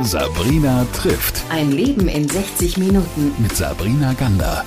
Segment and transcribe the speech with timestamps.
[0.00, 1.42] Sabrina trifft.
[1.50, 3.32] Ein Leben in 60 Minuten.
[3.42, 4.64] Mit Sabrina Gander.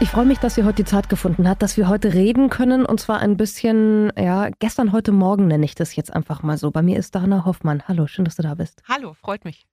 [0.00, 2.84] Ich freue mich, dass sie heute die Zeit gefunden hat, dass wir heute reden können.
[2.84, 6.70] Und zwar ein bisschen, ja, gestern, heute Morgen nenne ich das jetzt einfach mal so.
[6.70, 7.82] Bei mir ist Dana Hoffmann.
[7.88, 8.82] Hallo, schön, dass du da bist.
[8.86, 9.66] Hallo, freut mich.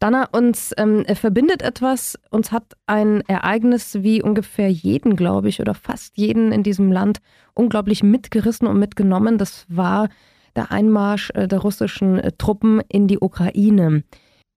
[0.00, 2.18] Dana, uns ähm, verbindet etwas.
[2.30, 7.18] Uns hat ein Ereignis wie ungefähr jeden, glaube ich, oder fast jeden in diesem Land
[7.54, 9.38] unglaublich mitgerissen und mitgenommen.
[9.38, 10.08] Das war
[10.56, 14.04] der Einmarsch äh, der russischen äh, Truppen in die Ukraine.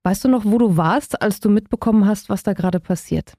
[0.03, 3.33] Weißt du noch, wo du warst, als du mitbekommen hast, was da gerade passiert?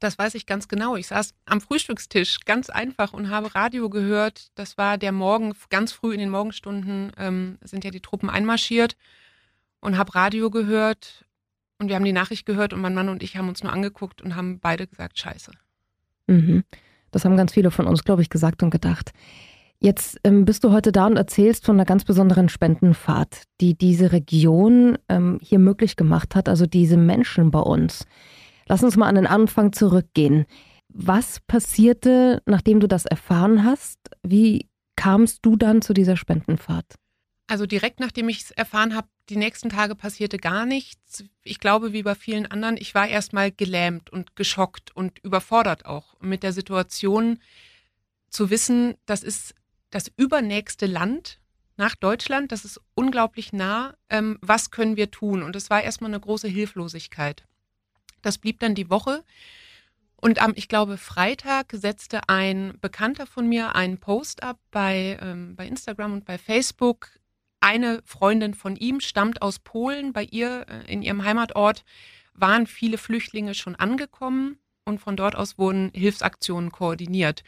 [0.00, 0.94] Das weiß ich ganz genau.
[0.96, 4.48] Ich saß am Frühstückstisch ganz einfach und habe Radio gehört.
[4.54, 8.96] Das war der Morgen, ganz früh in den Morgenstunden ähm, sind ja die Truppen einmarschiert
[9.80, 11.24] und habe Radio gehört
[11.78, 14.22] und wir haben die Nachricht gehört und mein Mann und ich haben uns nur angeguckt
[14.22, 15.52] und haben beide gesagt, scheiße.
[16.26, 16.64] Mhm.
[17.10, 19.12] Das haben ganz viele von uns, glaube ich, gesagt und gedacht.
[19.80, 24.10] Jetzt ähm, bist du heute da und erzählst von einer ganz besonderen Spendenfahrt, die diese
[24.10, 28.04] Region ähm, hier möglich gemacht hat, also diese Menschen bei uns.
[28.66, 30.46] Lass uns mal an den Anfang zurückgehen.
[30.88, 33.98] Was passierte, nachdem du das erfahren hast?
[34.22, 36.96] Wie kamst du dann zu dieser Spendenfahrt?
[37.46, 41.24] Also direkt nachdem ich es erfahren habe, die nächsten Tage passierte gar nichts.
[41.44, 46.16] Ich glaube, wie bei vielen anderen, ich war erstmal gelähmt und geschockt und überfordert auch
[46.20, 47.38] mit der Situation
[48.28, 49.54] zu wissen, das ist
[49.90, 51.40] das übernächste Land
[51.76, 53.94] nach Deutschland, das ist unglaublich nah.
[54.10, 55.42] Ähm, was können wir tun?
[55.42, 57.44] Und es war erstmal eine große Hilflosigkeit.
[58.22, 59.24] Das blieb dann die Woche.
[60.20, 65.54] Und am, ich glaube, Freitag setzte ein Bekannter von mir einen Post ab bei, ähm,
[65.54, 67.10] bei Instagram und bei Facebook.
[67.60, 70.12] Eine Freundin von ihm stammt aus Polen.
[70.12, 71.84] Bei ihr äh, in ihrem Heimatort
[72.34, 77.44] waren viele Flüchtlinge schon angekommen und von dort aus wurden Hilfsaktionen koordiniert.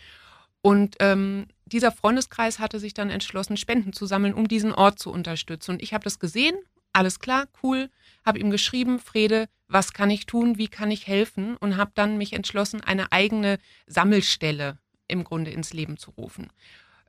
[0.62, 5.10] Und ähm, dieser Freundeskreis hatte sich dann entschlossen, Spenden zu sammeln, um diesen Ort zu
[5.10, 5.72] unterstützen.
[5.72, 6.56] Und ich habe das gesehen,
[6.92, 7.90] alles klar, cool,
[8.24, 11.56] habe ihm geschrieben, Frede, was kann ich tun, wie kann ich helfen?
[11.56, 14.78] Und habe dann mich entschlossen, eine eigene Sammelstelle
[15.08, 16.48] im Grunde ins Leben zu rufen.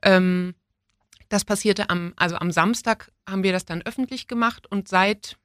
[0.02, 0.54] Ähm,
[1.28, 5.36] das passierte am, also am Samstag haben wir das dann öffentlich gemacht und seit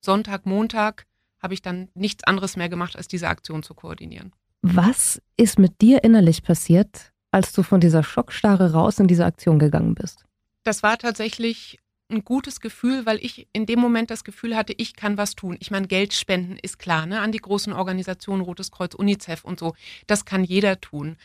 [0.00, 1.06] Sonntag, Montag
[1.40, 4.32] habe ich dann nichts anderes mehr gemacht, als diese Aktion zu koordinieren.
[4.62, 9.58] Was ist mit dir innerlich passiert, als du von dieser Schockstarre raus in diese Aktion
[9.58, 10.24] gegangen bist?
[10.64, 11.78] Das war tatsächlich
[12.08, 15.56] ein gutes Gefühl, weil ich in dem Moment das Gefühl hatte, ich kann was tun.
[15.60, 17.20] Ich meine, Geld spenden ist klar, ne?
[17.20, 19.74] An die großen Organisationen, Rotes Kreuz, UNICEF und so.
[20.06, 21.16] Das kann jeder tun.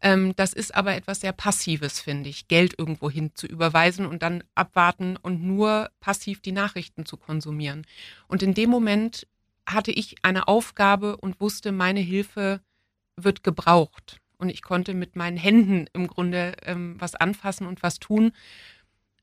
[0.00, 4.22] Ähm, das ist aber etwas sehr Passives, finde ich, Geld irgendwo hin zu überweisen und
[4.22, 7.86] dann abwarten und nur passiv die Nachrichten zu konsumieren.
[8.26, 9.26] Und in dem Moment
[9.66, 12.60] hatte ich eine Aufgabe und wusste, meine Hilfe
[13.16, 17.98] wird gebraucht und ich konnte mit meinen Händen im Grunde ähm, was anfassen und was
[17.98, 18.32] tun.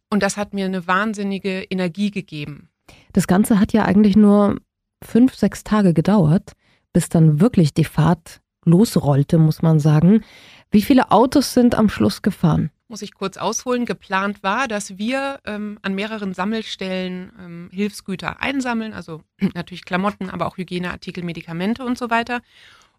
[0.10, 2.70] Und das hat mir eine wahnsinnige Energie gegeben.
[3.14, 4.60] Das Ganze hat ja eigentlich nur
[5.04, 6.54] fünf, sechs Tage gedauert,
[6.94, 10.24] bis dann wirklich die Fahrt losrollte, muss man sagen.
[10.72, 12.72] Wie viele Autos sind am Schluss gefahren?
[12.90, 13.86] Muss ich kurz ausholen.
[13.86, 19.22] Geplant war, dass wir ähm, an mehreren Sammelstellen ähm, Hilfsgüter einsammeln, also
[19.56, 22.42] natürlich Klamotten, aber auch Hygieneartikel, Medikamente und so weiter.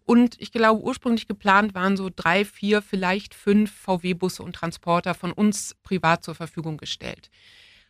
[0.09, 5.31] Und ich glaube, ursprünglich geplant waren so drei, vier, vielleicht fünf VW-Busse und Transporter von
[5.31, 7.29] uns privat zur Verfügung gestellt.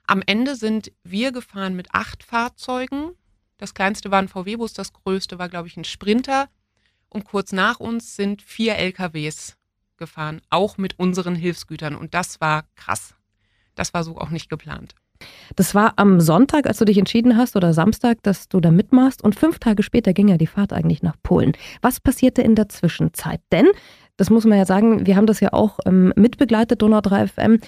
[0.06, 3.12] Am Ende sind wir gefahren mit acht Fahrzeugen.
[3.58, 6.50] Das kleinste war ein VW-Bus, das größte war, glaube ich, ein Sprinter.
[7.08, 9.56] Und kurz nach uns sind vier LKWs
[9.96, 11.96] gefahren, auch mit unseren Hilfsgütern.
[11.96, 13.16] Und das war krass.
[13.76, 14.94] Das war so auch nicht geplant.
[15.56, 19.24] Das war am Sonntag, als du dich entschieden hast, oder Samstag, dass du da mitmachst.
[19.24, 21.54] Und fünf Tage später ging ja die Fahrt eigentlich nach Polen.
[21.82, 23.42] Was passierte in der Zwischenzeit?
[23.52, 23.68] Denn,
[24.18, 27.60] das muss man ja sagen, wir haben das ja auch ähm, mitbegleitet, Donau 3 FM.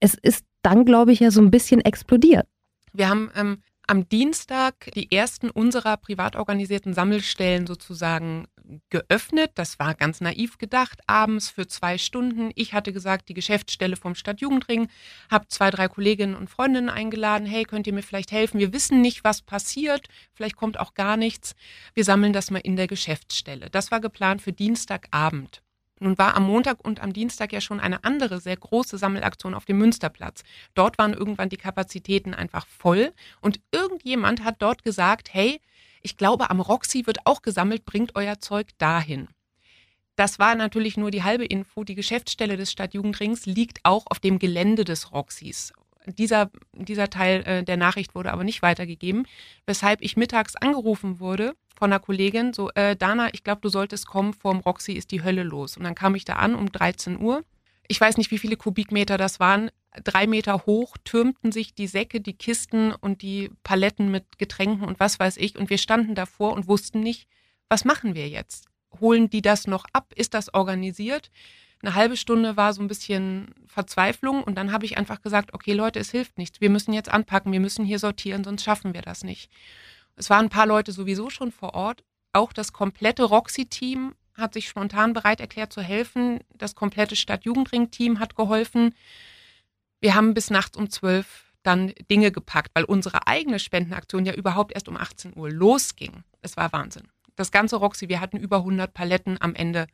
[0.00, 2.46] Es ist dann, glaube ich, ja so ein bisschen explodiert.
[2.92, 8.46] Wir haben ähm, am Dienstag die ersten unserer privat organisierten Sammelstellen sozusagen
[8.90, 9.52] geöffnet.
[9.54, 12.50] Das war ganz naiv gedacht, abends für zwei Stunden.
[12.54, 14.88] Ich hatte gesagt, die Geschäftsstelle vom Stadtjugendring,
[15.30, 17.46] habe zwei, drei Kolleginnen und Freundinnen eingeladen.
[17.46, 18.60] Hey, könnt ihr mir vielleicht helfen?
[18.60, 20.08] Wir wissen nicht, was passiert.
[20.32, 21.54] Vielleicht kommt auch gar nichts.
[21.94, 23.70] Wir sammeln das mal in der Geschäftsstelle.
[23.70, 25.62] Das war geplant für Dienstagabend.
[26.02, 29.66] Nun war am Montag und am Dienstag ja schon eine andere sehr große Sammelaktion auf
[29.66, 30.42] dem Münsterplatz.
[30.72, 33.12] Dort waren irgendwann die Kapazitäten einfach voll
[33.42, 35.60] und irgendjemand hat dort gesagt, hey,
[36.02, 39.28] ich glaube, am Roxy wird auch gesammelt, bringt euer Zeug dahin.
[40.16, 41.84] Das war natürlich nur die halbe Info.
[41.84, 45.72] Die Geschäftsstelle des Stadtjugendrings liegt auch auf dem Gelände des Roxys.
[46.06, 49.26] Dieser, dieser Teil äh, der Nachricht wurde aber nicht weitergegeben,
[49.66, 54.06] weshalb ich mittags angerufen wurde von einer Kollegin, so, äh, Dana, ich glaube, du solltest
[54.06, 55.78] kommen, vorm Roxy ist die Hölle los.
[55.78, 57.42] Und dann kam ich da an um 13 Uhr.
[57.88, 59.70] Ich weiß nicht, wie viele Kubikmeter das waren.
[60.04, 65.00] Drei Meter hoch, türmten sich die Säcke, die Kisten und die Paletten mit Getränken und
[65.00, 65.58] was weiß ich.
[65.58, 67.28] Und wir standen davor und wussten nicht,
[67.68, 68.66] was machen wir jetzt?
[69.00, 70.12] Holen die das noch ab?
[70.16, 71.30] Ist das organisiert?
[71.82, 75.72] Eine halbe Stunde war so ein bisschen Verzweiflung und dann habe ich einfach gesagt, okay
[75.72, 76.60] Leute, es hilft nichts.
[76.60, 79.50] Wir müssen jetzt anpacken, wir müssen hier sortieren, sonst schaffen wir das nicht.
[80.16, 82.04] Es waren ein paar Leute sowieso schon vor Ort.
[82.32, 86.40] Auch das komplette Roxy-Team hat sich spontan bereit erklärt zu helfen.
[86.54, 88.94] Das komplette Stadtjugendring-Team hat geholfen.
[90.00, 94.72] Wir haben bis nachts um zwölf dann Dinge gepackt, weil unsere eigene Spendenaktion ja überhaupt
[94.72, 96.24] erst um 18 Uhr losging.
[96.40, 97.08] Es war Wahnsinn.
[97.36, 99.86] Das ganze Roxy, wir hatten über 100 Paletten am Ende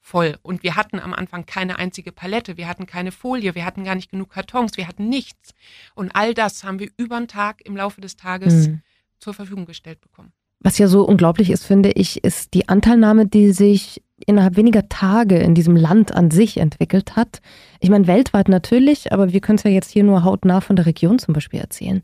[0.00, 0.36] voll.
[0.42, 3.94] Und wir hatten am Anfang keine einzige Palette, wir hatten keine Folie, wir hatten gar
[3.94, 5.54] nicht genug Kartons, wir hatten nichts.
[5.94, 8.82] Und all das haben wir über den Tag im Laufe des Tages mhm.
[9.18, 10.32] zur Verfügung gestellt bekommen.
[10.64, 15.36] Was ja so unglaublich ist, finde ich, ist die Anteilnahme, die sich innerhalb weniger Tage
[15.38, 17.40] in diesem Land an sich entwickelt hat.
[17.80, 20.86] Ich meine, weltweit natürlich, aber wir können es ja jetzt hier nur hautnah von der
[20.86, 22.00] Region zum Beispiel erzählen.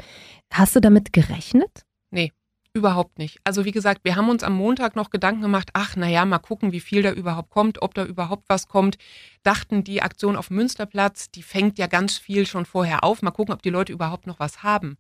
[0.53, 1.85] Hast du damit gerechnet?
[2.11, 2.33] Nee,
[2.75, 3.39] überhaupt nicht.
[3.45, 6.73] Also wie gesagt, wir haben uns am Montag noch Gedanken gemacht, ach naja, mal gucken,
[6.73, 8.99] wie viel da überhaupt kommt, ob da überhaupt was kommt.
[9.43, 13.23] Dachten, die Aktion auf Münsterplatz, die fängt ja ganz viel schon vorher auf.
[13.23, 14.97] Mal gucken, ob die Leute überhaupt noch was haben.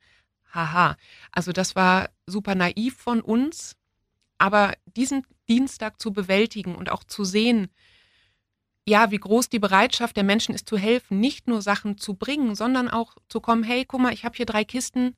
[0.52, 0.96] Haha.
[1.32, 3.76] Also das war super naiv von uns.
[4.38, 7.68] Aber diesen Dienstag zu bewältigen und auch zu sehen,
[8.86, 12.54] ja, wie groß die Bereitschaft der Menschen ist zu helfen, nicht nur Sachen zu bringen,
[12.54, 15.14] sondern auch zu kommen, hey, guck mal, ich habe hier drei Kisten,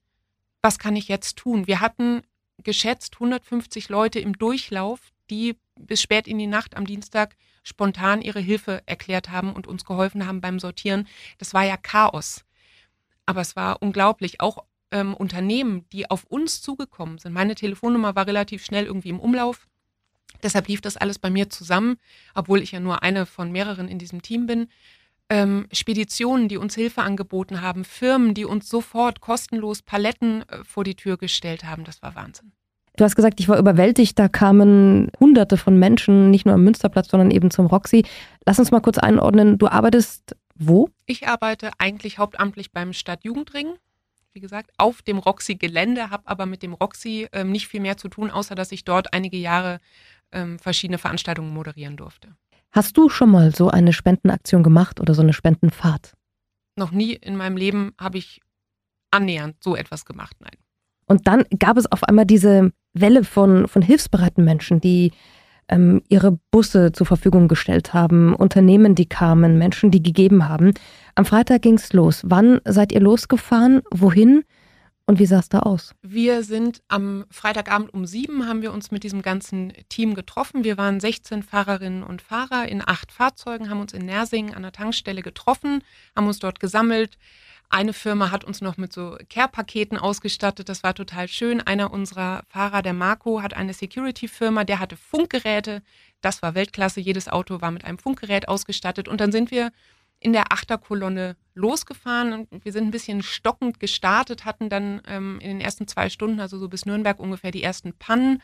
[0.62, 1.66] was kann ich jetzt tun?
[1.66, 2.22] Wir hatten
[2.58, 5.00] geschätzt 150 Leute im Durchlauf,
[5.30, 9.84] die bis spät in die Nacht am Dienstag spontan ihre Hilfe erklärt haben und uns
[9.84, 11.06] geholfen haben beim Sortieren.
[11.38, 12.44] Das war ja Chaos.
[13.26, 14.40] Aber es war unglaublich.
[14.40, 17.32] Auch ähm, Unternehmen, die auf uns zugekommen sind.
[17.32, 19.66] Meine Telefonnummer war relativ schnell irgendwie im Umlauf.
[20.42, 21.96] Deshalb lief das alles bei mir zusammen,
[22.34, 24.68] obwohl ich ja nur eine von mehreren in diesem Team bin.
[25.28, 30.82] Ähm, Speditionen, die uns Hilfe angeboten haben, Firmen, die uns sofort kostenlos Paletten äh, vor
[30.82, 31.84] die Tür gestellt haben.
[31.84, 32.52] Das war Wahnsinn.
[32.96, 34.18] Du hast gesagt, ich war überwältigt.
[34.18, 38.04] Da kamen Hunderte von Menschen, nicht nur am Münsterplatz, sondern eben zum Roxy.
[38.44, 39.58] Lass uns mal kurz einordnen.
[39.58, 40.90] Du arbeitest wo?
[41.06, 43.74] Ich arbeite eigentlich hauptamtlich beim Stadtjugendring
[44.32, 48.08] wie gesagt, auf dem Roxy-Gelände, habe aber mit dem Roxy ähm, nicht viel mehr zu
[48.08, 49.80] tun, außer dass ich dort einige Jahre
[50.32, 52.36] ähm, verschiedene Veranstaltungen moderieren durfte.
[52.72, 56.14] Hast du schon mal so eine Spendenaktion gemacht oder so eine Spendenfahrt?
[56.76, 58.40] Noch nie in meinem Leben habe ich
[59.10, 60.56] annähernd so etwas gemacht, nein.
[61.06, 65.10] Und dann gab es auf einmal diese Welle von, von hilfsbereiten Menschen, die
[65.70, 70.72] ähm, ihre Busse zur Verfügung gestellt haben, Unternehmen, die kamen, Menschen, die gegeben haben.
[71.14, 72.22] Am Freitag ging es los.
[72.24, 73.82] Wann seid ihr losgefahren?
[73.90, 74.44] Wohin?
[75.06, 75.92] Und wie sah es da aus?
[76.02, 80.62] Wir sind am Freitagabend um sieben haben wir uns mit diesem ganzen Team getroffen.
[80.62, 84.70] Wir waren 16 Fahrerinnen und Fahrer in acht Fahrzeugen, haben uns in Nersingen an der
[84.70, 85.82] Tankstelle getroffen,
[86.14, 87.18] haben uns dort gesammelt,
[87.70, 90.68] eine Firma hat uns noch mit so Care-Paketen ausgestattet.
[90.68, 91.60] Das war total schön.
[91.60, 95.82] Einer unserer Fahrer, der Marco, hat eine Security-Firma, der hatte Funkgeräte.
[96.20, 97.00] Das war Weltklasse.
[97.00, 99.06] Jedes Auto war mit einem Funkgerät ausgestattet.
[99.06, 99.70] Und dann sind wir
[100.18, 102.48] in der Achterkolonne losgefahren.
[102.50, 106.58] Wir sind ein bisschen stockend gestartet, hatten dann ähm, in den ersten zwei Stunden, also
[106.58, 108.42] so bis Nürnberg ungefähr die ersten Pannen.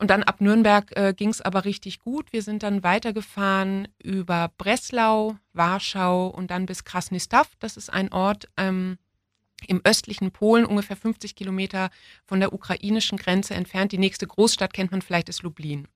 [0.00, 2.32] Und dann ab Nürnberg äh, ging es aber richtig gut.
[2.32, 7.46] Wir sind dann weitergefahren über Breslau, Warschau und dann bis Krasnistaw.
[7.58, 8.96] Das ist ein Ort ähm,
[9.66, 11.90] im östlichen Polen, ungefähr 50 Kilometer
[12.24, 13.92] von der ukrainischen Grenze entfernt.
[13.92, 15.86] Die nächste Großstadt kennt man vielleicht, ist Lublin.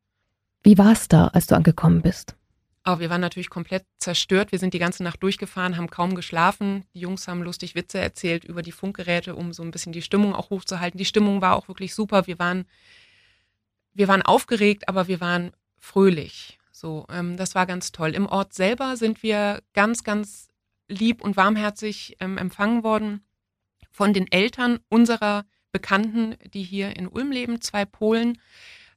[0.63, 2.37] Wie war es da, als du angekommen bist?
[2.85, 4.53] Oh, wir waren natürlich komplett zerstört.
[4.53, 6.85] Wir sind die ganze Nacht durchgefahren, haben kaum geschlafen.
[6.93, 10.35] Die Jungs haben lustig Witze erzählt über die Funkgeräte, um so ein bisschen die Stimmung
[10.35, 10.99] auch hochzuhalten.
[10.99, 12.27] Die Stimmung war auch wirklich super.
[12.27, 12.67] Wir waren
[13.95, 16.59] wir waren aufgeregt, aber wir waren fröhlich.
[16.73, 18.11] So, ähm, das war ganz toll.
[18.11, 20.49] Im Ort selber sind wir ganz, ganz
[20.89, 23.25] lieb und warmherzig ähm, empfangen worden
[23.91, 28.39] von den Eltern unserer Bekannten, die hier in Ulm leben, zwei Polen,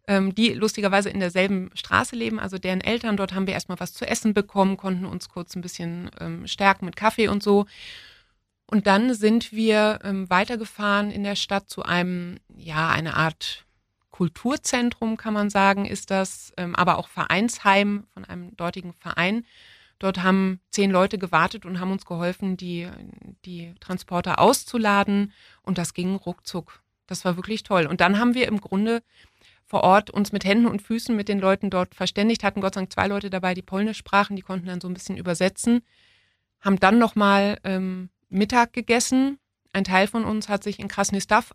[0.08, 3.18] ähm, die lustigerweise in derselben Straße leben, also deren Eltern.
[3.18, 6.86] Dort haben wir erstmal was zu essen bekommen, konnten uns kurz ein bisschen ähm, stärken
[6.86, 7.66] mit Kaffee und so.
[8.66, 13.67] Und dann sind wir ähm, weitergefahren in der Stadt zu einem, ja, eine Art
[14.18, 19.46] Kulturzentrum, kann man sagen, ist das, ähm, aber auch Vereinsheim von einem dortigen Verein.
[20.00, 22.90] Dort haben zehn Leute gewartet und haben uns geholfen, die,
[23.46, 25.34] die Transporter auszuladen.
[25.62, 26.82] Und das ging ruckzuck.
[27.06, 27.86] Das war wirklich toll.
[27.86, 29.04] Und dann haben wir im Grunde
[29.68, 32.82] vor Ort uns mit Händen und Füßen mit den Leuten dort verständigt, hatten Gott sei
[32.82, 35.84] Dank zwei Leute dabei, die Polnisch sprachen, die konnten dann so ein bisschen übersetzen,
[36.60, 39.38] haben dann nochmal ähm, Mittag gegessen
[39.78, 41.54] ein Teil von uns hat sich in Krasnistav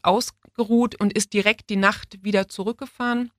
[0.53, 3.31] ausgeruht und ist direkt die Nacht wieder zurückgefahren.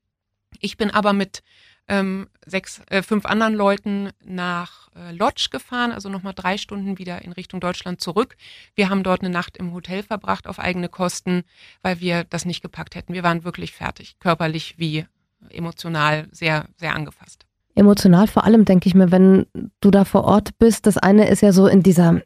[0.59, 1.41] Ich bin aber mit
[1.87, 7.23] ähm, sechs, äh, fünf anderen Leuten nach äh, Lodz gefahren, also nochmal drei Stunden wieder
[7.23, 8.37] in Richtung Deutschland zurück.
[8.75, 11.43] Wir haben dort eine Nacht im Hotel verbracht auf eigene Kosten,
[11.81, 13.13] weil wir das nicht gepackt hätten.
[13.13, 15.05] Wir waren wirklich fertig, körperlich wie
[15.49, 17.45] emotional sehr, sehr angefasst.
[17.75, 19.47] Emotional vor allem, denke ich mir, wenn
[19.81, 20.85] du da vor Ort bist.
[20.85, 22.21] Das eine ist ja so in dieser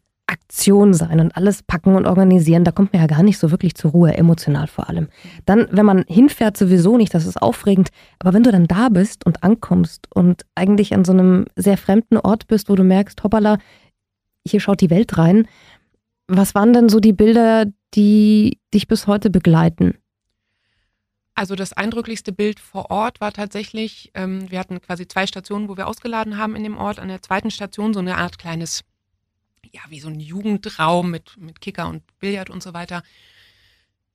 [0.48, 3.76] Aktion sein und alles packen und organisieren, da kommt man ja gar nicht so wirklich
[3.76, 5.08] zur Ruhe, emotional vor allem.
[5.46, 7.90] Dann, wenn man hinfährt, sowieso nicht, das ist aufregend,
[8.20, 12.18] aber wenn du dann da bist und ankommst und eigentlich an so einem sehr fremden
[12.18, 13.58] Ort bist, wo du merkst, hoppala,
[14.48, 15.48] hier schaut die Welt rein,
[16.28, 19.96] was waren denn so die Bilder, die dich bis heute begleiten?
[21.36, 25.78] Also das eindrücklichste Bild vor Ort war tatsächlich, ähm, wir hatten quasi zwei Stationen, wo
[25.78, 27.00] wir ausgeladen haben in dem Ort.
[27.00, 28.84] An der zweiten Station so eine Art kleines
[29.74, 33.04] ja, wie so ein Jugendraum mit, mit Kicker und Billard und so weiter.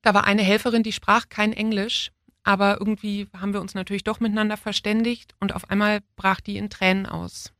[0.01, 2.11] Da war eine Helferin, die sprach kein Englisch,
[2.43, 6.69] aber irgendwie haben wir uns natürlich doch miteinander verständigt und auf einmal brach die in
[6.69, 7.53] Tränen aus.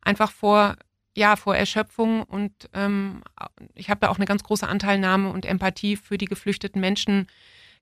[0.00, 0.76] Einfach vor,
[1.16, 3.22] ja, vor Erschöpfung und ähm,
[3.74, 7.28] ich habe da auch eine ganz große Anteilnahme und Empathie für die geflüchteten Menschen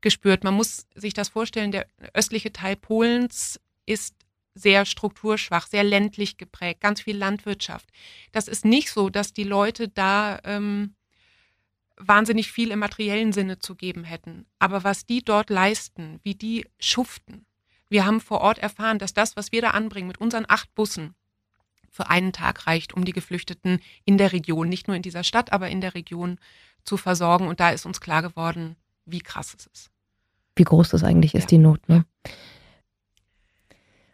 [0.01, 0.45] gespürt.
[0.45, 4.15] Man muss sich das vorstellen, der östliche Teil Polens ist
[4.59, 7.89] sehr strukturschwach, sehr ländlich geprägt, ganz viel Landwirtschaft.
[8.33, 10.95] Das ist nicht so, dass die Leute da ähm,
[11.97, 14.47] wahnsinnig viel im materiellen Sinne zu geben hätten.
[14.59, 17.47] Aber was die dort leisten, wie die schuften.
[17.89, 21.15] Wir haben vor Ort erfahren, dass das, was wir da anbringen mit unseren acht Bussen,
[21.91, 25.53] für einen Tag reicht, um die Geflüchteten in der Region, nicht nur in dieser Stadt,
[25.53, 26.39] aber in der Region
[26.85, 27.49] zu versorgen.
[27.49, 29.91] Und da ist uns klar geworden, wie krass es ist.
[30.55, 31.89] Wie groß das eigentlich ist, die Not.
[31.89, 32.05] Ne?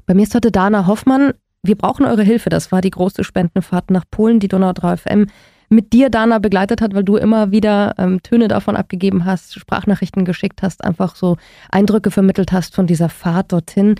[0.06, 1.32] Bei mir ist heute Dana Hoffmann.
[1.62, 2.50] Wir brauchen eure Hilfe.
[2.50, 5.26] Das war die große Spendenfahrt nach Polen, die Donau 3 FM
[5.70, 10.26] mit dir, Dana, begleitet hat, weil du immer wieder ähm, Töne davon abgegeben hast, Sprachnachrichten
[10.26, 11.38] geschickt hast, einfach so
[11.70, 13.94] Eindrücke vermittelt hast von dieser Fahrt dorthin.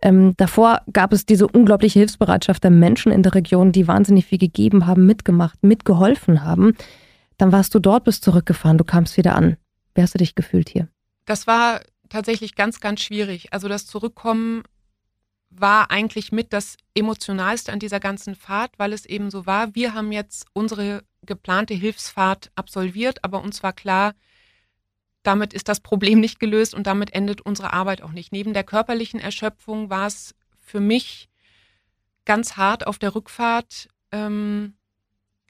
[0.00, 4.38] Ähm, davor gab es diese unglaubliche Hilfsbereitschaft der Menschen in der Region, die wahnsinnig viel
[4.38, 6.74] gegeben haben, mitgemacht, mitgeholfen haben.
[7.36, 9.56] Dann warst du dort, bist zurückgefahren, du kamst wieder an.
[9.94, 10.88] Wie hast du dich gefühlt hier?
[11.26, 13.52] Das war tatsächlich ganz, ganz schwierig.
[13.52, 14.62] Also das Zurückkommen
[15.50, 19.94] war eigentlich mit das Emotionalste an dieser ganzen Fahrt, weil es eben so war, wir
[19.94, 24.14] haben jetzt unsere geplante Hilfsfahrt absolviert, aber uns war klar,
[25.22, 28.32] damit ist das Problem nicht gelöst und damit endet unsere Arbeit auch nicht.
[28.32, 31.28] Neben der körperlichen Erschöpfung war es für mich
[32.24, 34.74] ganz hart auf der Rückfahrt ähm,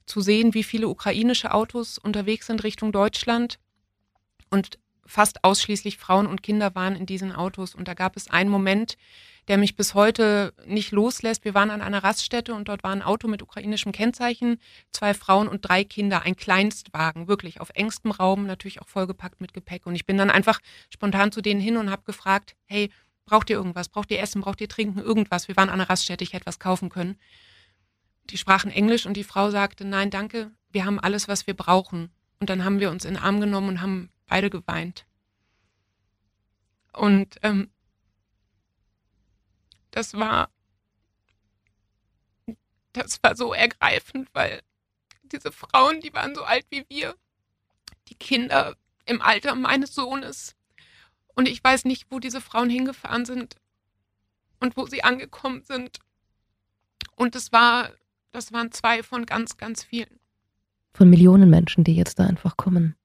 [0.07, 3.59] zu sehen, wie viele ukrainische Autos unterwegs sind Richtung Deutschland
[4.51, 4.79] und
[5.09, 7.75] fast ausschließlich Frauen und Kinder waren in diesen Autos.
[7.75, 8.97] Und da gab es einen Moment,
[9.49, 11.45] der mich bis heute nicht loslässt.
[11.45, 14.61] Wir waren an einer Raststätte und dort war ein Auto mit ukrainischem Kennzeichen,
[14.93, 19.55] zwei Frauen und drei Kinder, ein Kleinstwagen, wirklich auf engstem Raum, natürlich auch vollgepackt mit
[19.55, 19.87] Gepäck.
[19.87, 20.61] Und ich bin dann einfach
[20.93, 22.91] spontan zu denen hin und habe gefragt, hey,
[23.25, 23.89] braucht ihr irgendwas?
[23.89, 24.43] Braucht ihr Essen?
[24.43, 25.01] Braucht ihr Trinken?
[25.01, 25.49] Irgendwas?
[25.49, 27.17] Wir waren an einer Raststätte, ich hätte was kaufen können.
[28.29, 32.11] Die sprachen Englisch und die Frau sagte, nein, danke, wir haben alles, was wir brauchen.
[32.41, 35.07] Und dann haben wir uns in den Arm genommen und haben beide geweint.
[36.93, 37.71] Und ähm,
[39.91, 40.51] das war,
[42.93, 44.63] das war so ergreifend, weil
[45.23, 47.17] diese Frauen, die waren so alt wie wir,
[48.09, 50.55] die Kinder im Alter meines Sohnes.
[51.35, 53.57] Und ich weiß nicht, wo diese Frauen hingefahren sind
[54.61, 55.99] und wo sie angekommen sind.
[57.15, 57.93] Und es war,
[58.33, 60.21] das waren zwei von ganz, ganz vielen.
[60.95, 62.97] Von Millionen Menschen, die jetzt da einfach kommen.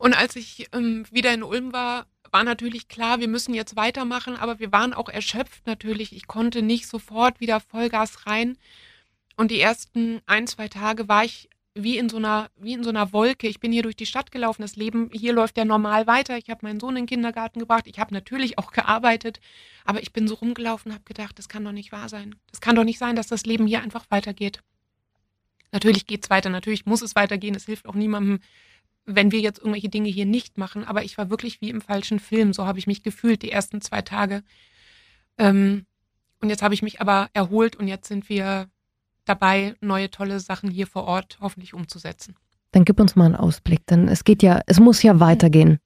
[0.00, 4.34] Und als ich ähm, wieder in Ulm war, war natürlich klar, wir müssen jetzt weitermachen,
[4.34, 6.16] aber wir waren auch erschöpft natürlich.
[6.16, 8.56] Ich konnte nicht sofort wieder Vollgas rein.
[9.36, 12.88] Und die ersten ein, zwei Tage war ich wie in so einer, wie in so
[12.88, 13.46] einer Wolke.
[13.46, 14.62] Ich bin hier durch die Stadt gelaufen.
[14.62, 16.38] Das Leben hier läuft ja normal weiter.
[16.38, 17.86] Ich habe meinen Sohn in den Kindergarten gebracht.
[17.86, 19.38] Ich habe natürlich auch gearbeitet,
[19.84, 22.36] aber ich bin so rumgelaufen und habe gedacht, das kann doch nicht wahr sein.
[22.50, 24.62] Das kann doch nicht sein, dass das Leben hier einfach weitergeht.
[25.72, 27.54] Natürlich geht es weiter, natürlich muss es weitergehen.
[27.54, 28.40] Es hilft auch niemandem,
[29.14, 30.84] wenn wir jetzt irgendwelche Dinge hier nicht machen.
[30.84, 32.52] Aber ich war wirklich wie im falschen Film.
[32.52, 34.42] So habe ich mich gefühlt die ersten zwei Tage.
[35.38, 35.86] Ähm,
[36.40, 38.68] und jetzt habe ich mich aber erholt und jetzt sind wir
[39.24, 42.34] dabei, neue tolle Sachen hier vor Ort hoffentlich umzusetzen.
[42.72, 45.78] Dann gib uns mal einen Ausblick, denn es geht ja, es muss ja weitergehen.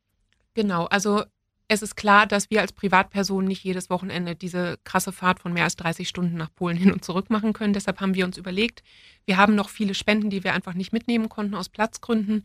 [0.55, 1.25] Genau, also
[1.67, 5.65] es ist klar, dass wir als Privatperson nicht jedes Wochenende diese krasse Fahrt von mehr
[5.65, 7.73] als 30 Stunden nach Polen hin und zurück machen können.
[7.73, 8.83] Deshalb haben wir uns überlegt,
[9.25, 12.45] wir haben noch viele Spenden, die wir einfach nicht mitnehmen konnten aus Platzgründen.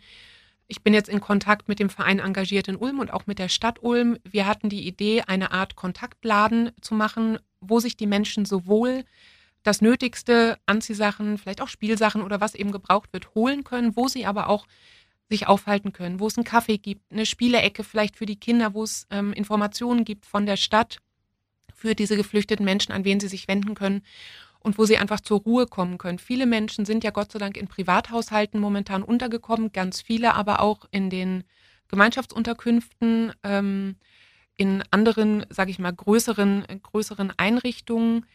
[0.71, 3.49] Ich bin jetzt in Kontakt mit dem Verein engagiert in Ulm und auch mit der
[3.49, 4.19] Stadt Ulm.
[4.23, 9.03] Wir hatten die Idee, eine Art Kontaktladen zu machen, wo sich die Menschen sowohl
[9.63, 14.27] das Nötigste, Anziehsachen, vielleicht auch Spielsachen oder was eben gebraucht wird, holen können, wo sie
[14.27, 14.67] aber auch
[15.27, 18.83] sich aufhalten können, wo es einen Kaffee gibt, eine Spielecke vielleicht für die Kinder, wo
[18.83, 20.99] es ähm, Informationen gibt von der Stadt,
[21.73, 24.03] für diese geflüchteten Menschen, an wen sie sich wenden können
[24.61, 26.19] und wo sie einfach zur Ruhe kommen können.
[26.19, 30.85] Viele Menschen sind ja Gott sei Dank in Privathaushalten momentan untergekommen, ganz viele aber auch
[30.91, 31.43] in den
[31.87, 33.95] Gemeinschaftsunterkünften, ähm,
[34.55, 38.25] in anderen, sage ich mal, größeren, größeren Einrichtungen.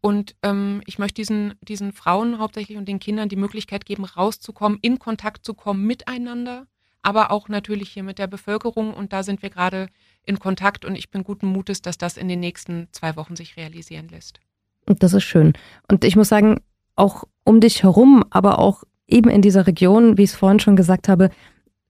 [0.00, 4.78] Und ähm, ich möchte diesen, diesen Frauen hauptsächlich und den Kindern die Möglichkeit geben, rauszukommen,
[4.80, 6.66] in Kontakt zu kommen miteinander,
[7.02, 8.94] aber auch natürlich hier mit der Bevölkerung.
[8.94, 9.88] Und da sind wir gerade
[10.24, 13.58] in Kontakt und ich bin guten Mutes, dass das in den nächsten zwei Wochen sich
[13.58, 14.40] realisieren lässt.
[14.90, 15.52] Und das ist schön.
[15.88, 16.56] Und ich muss sagen,
[16.96, 20.74] auch um dich herum, aber auch eben in dieser Region, wie ich es vorhin schon
[20.74, 21.30] gesagt habe,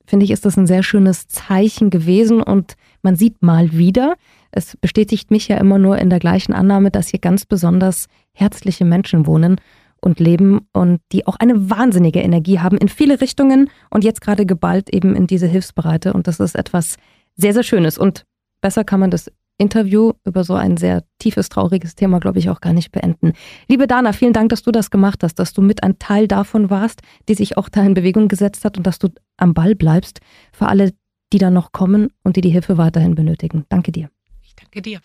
[0.04, 4.16] finde ich, ist das ein sehr schönes Zeichen gewesen und man sieht mal wieder,
[4.50, 8.84] es bestätigt mich ja immer nur in der gleichen Annahme, dass hier ganz besonders herzliche
[8.84, 9.62] Menschen wohnen
[10.02, 14.44] und leben und die auch eine wahnsinnige Energie haben in viele Richtungen und jetzt gerade
[14.44, 16.12] geballt eben in diese Hilfsbereite.
[16.12, 16.96] Und das ist etwas
[17.36, 17.96] sehr, sehr Schönes.
[17.96, 18.24] Und
[18.60, 19.30] besser kann man das
[19.60, 23.34] Interview über so ein sehr tiefes, trauriges Thema, glaube ich, auch gar nicht beenden.
[23.68, 26.70] Liebe Dana, vielen Dank, dass du das gemacht hast, dass du mit ein Teil davon
[26.70, 30.20] warst, die sich auch da in Bewegung gesetzt hat und dass du am Ball bleibst
[30.52, 30.92] für alle,
[31.32, 33.66] die da noch kommen und die die Hilfe weiterhin benötigen.
[33.68, 34.08] Danke dir.
[34.42, 35.00] Ich danke dir.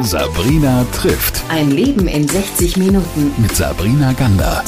[0.00, 1.42] Sabrina trifft.
[1.48, 3.32] Ein Leben in 60 Minuten.
[3.38, 4.62] Mit Sabrina Gander.